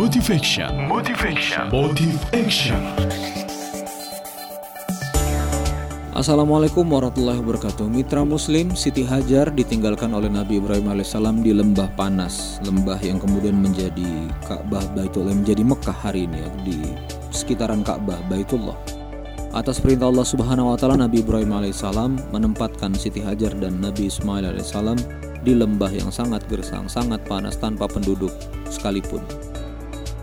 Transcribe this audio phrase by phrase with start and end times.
[0.00, 0.32] Motive
[2.32, 2.80] Action.
[6.16, 7.84] Assalamualaikum warahmatullahi wabarakatuh.
[7.84, 12.64] Mitra Muslim Siti Hajar ditinggalkan oleh Nabi Ibrahim alaihissalam di lembah panas.
[12.64, 16.80] Lembah yang kemudian menjadi Ka'bah Baitullah Menjadi Mekah hari ini Di
[17.28, 18.80] sekitaran Ka'bah Baitullah.
[19.52, 24.48] Atas perintah Allah subhanahu wa ta'ala Nabi Ibrahim alaihissalam Menempatkan Siti Hajar dan Nabi Ismail
[24.48, 24.96] alaihissalam
[25.44, 28.32] Di lembah yang sangat gersang Sangat panas tanpa penduduk
[28.72, 29.49] sekalipun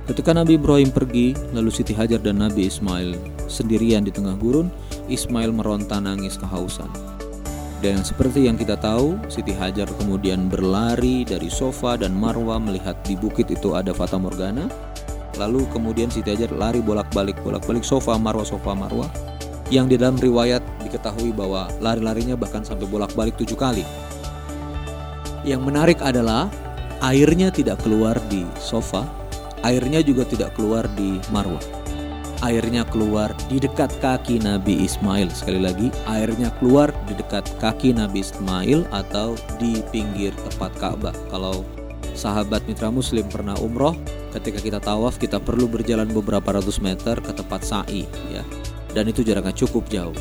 [0.07, 3.19] Ketika Nabi Ibrahim pergi, lalu Siti Hajar dan Nabi Ismail
[3.51, 4.71] sendirian di tengah gurun,
[5.11, 6.87] Ismail meronta nangis kehausan.
[7.83, 13.19] Dan seperti yang kita tahu, Siti Hajar kemudian berlari dari sofa dan Marwa melihat di
[13.19, 14.71] bukit itu ada Fata Morgana.
[15.35, 19.11] Lalu kemudian Siti Hajar lari bolak-balik, bolak-balik sofa Marwa, sofa Marwa.
[19.67, 23.83] Yang di dalam riwayat diketahui bahwa lari-larinya bahkan sampai bolak-balik tujuh kali.
[25.43, 26.47] Yang menarik adalah
[27.03, 29.16] airnya tidak keluar di sofa,
[29.65, 31.61] Airnya juga tidak keluar di Marwah.
[32.45, 35.33] Airnya keluar di dekat kaki Nabi Ismail.
[35.33, 41.17] Sekali lagi, airnya keluar di dekat kaki Nabi Ismail atau di pinggir tempat Ka'bah.
[41.33, 41.65] Kalau
[42.13, 43.97] sahabat mitra muslim pernah umroh,
[44.37, 48.45] ketika kita tawaf kita perlu berjalan beberapa ratus meter ke tempat sa'i ya.
[48.93, 50.15] Dan itu jaraknya cukup jauh.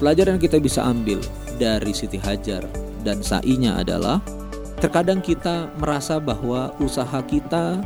[0.00, 1.20] Pelajaran kita bisa ambil
[1.60, 2.64] dari Siti Hajar
[3.02, 4.22] dan sa'inya adalah
[4.78, 7.82] terkadang kita merasa bahwa usaha kita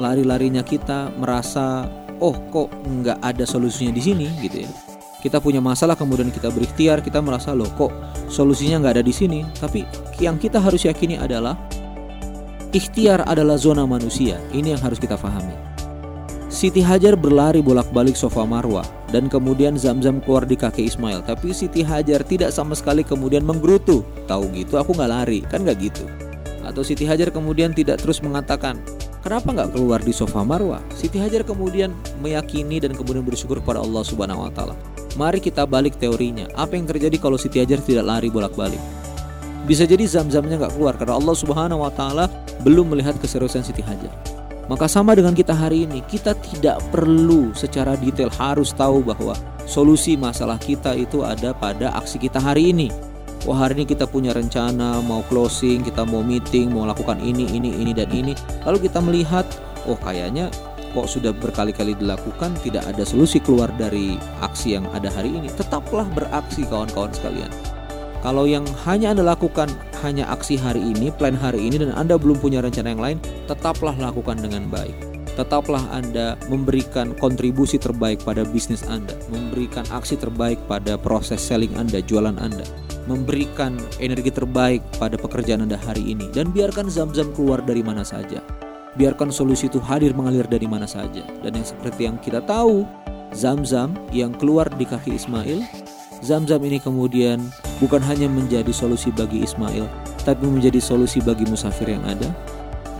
[0.00, 1.86] lari-larinya kita merasa
[2.22, 4.26] oh kok nggak ada solusinya di sini?
[4.42, 4.70] Gitu ya.
[5.24, 7.90] Kita punya masalah kemudian kita berikhtiar kita merasa loh kok
[8.28, 9.40] solusinya nggak ada di sini?
[9.56, 9.84] Tapi
[10.20, 11.56] yang kita harus yakini adalah
[12.76, 14.36] ikhtiar adalah zona manusia.
[14.52, 15.74] Ini yang harus kita pahami
[16.54, 21.26] Siti Hajar berlari bolak-balik sofa Marwa dan kemudian Zamzam keluar di kaki Ismail.
[21.26, 24.06] Tapi Siti Hajar tidak sama sekali kemudian menggerutu.
[24.30, 25.42] Tahu gitu aku nggak lari.
[25.50, 26.06] Kan nggak gitu.
[26.62, 28.78] Atau Siti Hajar kemudian tidak terus mengatakan
[29.24, 30.84] Kenapa nggak keluar di sofa Marwah?
[30.92, 34.76] Siti Hajar kemudian meyakini dan kemudian bersyukur kepada Allah Subhanahu wa taala.
[35.16, 36.44] Mari kita balik teorinya.
[36.52, 38.76] Apa yang terjadi kalau Siti Hajar tidak lari bolak-balik?
[39.64, 42.28] Bisa jadi zam-zamnya nggak keluar karena Allah Subhanahu wa taala
[42.60, 44.12] belum melihat keseriusan Siti Hajar.
[44.68, 49.32] Maka sama dengan kita hari ini, kita tidak perlu secara detail harus tahu bahwa
[49.64, 52.92] solusi masalah kita itu ada pada aksi kita hari ini
[53.44, 57.76] wah hari ini kita punya rencana mau closing, kita mau meeting, mau lakukan ini, ini,
[57.76, 58.32] ini dan ini.
[58.64, 59.44] Lalu kita melihat,
[59.84, 60.48] oh kayaknya
[60.96, 65.52] kok sudah berkali-kali dilakukan tidak ada solusi keluar dari aksi yang ada hari ini.
[65.52, 67.52] Tetaplah beraksi kawan-kawan sekalian.
[68.24, 69.68] Kalau yang hanya Anda lakukan
[70.00, 73.92] hanya aksi hari ini, plan hari ini dan Anda belum punya rencana yang lain, tetaplah
[74.00, 74.96] lakukan dengan baik.
[75.36, 82.00] Tetaplah Anda memberikan kontribusi terbaik pada bisnis Anda, memberikan aksi terbaik pada proses selling Anda,
[82.00, 82.64] jualan Anda
[83.04, 88.40] memberikan energi terbaik pada pekerjaan Anda hari ini dan biarkan zam-zam keluar dari mana saja.
[88.94, 91.26] Biarkan solusi itu hadir mengalir dari mana saja.
[91.42, 92.86] Dan yang seperti yang kita tahu,
[93.34, 95.66] zam-zam yang keluar di kaki Ismail,
[96.22, 97.42] zam-zam ini kemudian
[97.82, 99.90] bukan hanya menjadi solusi bagi Ismail,
[100.22, 102.30] tapi menjadi solusi bagi musafir yang ada.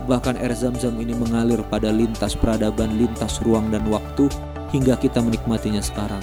[0.04, 4.28] Bahkan air zam-zam ini mengalir pada lintas peradaban, lintas ruang dan waktu
[4.74, 6.20] hingga kita menikmatinya sekarang.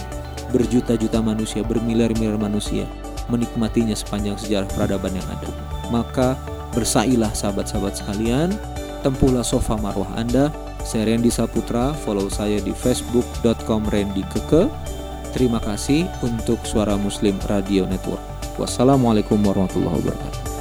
[0.52, 2.84] Berjuta-juta manusia, bermiliar-miliar manusia
[3.28, 5.50] menikmatinya sepanjang sejarah peradaban yang ada.
[5.92, 6.34] Maka
[6.72, 8.54] bersailah sahabat-sahabat sekalian,
[9.04, 10.48] tempuhlah sofa marwah Anda.
[10.82, 14.66] Saya Randy Saputra, follow saya di facebook.com Randy Keke.
[15.30, 18.20] Terima kasih untuk Suara Muslim Radio Network.
[18.60, 20.51] Wassalamualaikum warahmatullahi wabarakatuh.